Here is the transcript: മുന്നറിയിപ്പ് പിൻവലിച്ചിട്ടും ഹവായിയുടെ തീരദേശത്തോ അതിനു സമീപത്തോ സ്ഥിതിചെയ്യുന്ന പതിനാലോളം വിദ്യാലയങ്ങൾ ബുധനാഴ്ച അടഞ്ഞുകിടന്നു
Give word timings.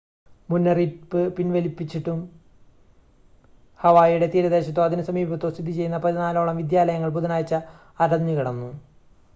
മുന്നറിയിപ്പ് 0.49 1.35
പിൻവലിച്ചിട്ടും 1.37 2.19
ഹവായിയുടെ 3.79 4.27
തീരദേശത്തോ 4.27 4.81
അതിനു 4.83 5.01
സമീപത്തോ 5.01 5.49
സ്ഥിതിചെയ്യുന്ന 5.49 5.97
പതിനാലോളം 5.97 6.57
വിദ്യാലയങ്ങൾ 6.57 7.09
ബുധനാഴ്ച 7.09 7.53
അടഞ്ഞുകിടന്നു 7.99 8.69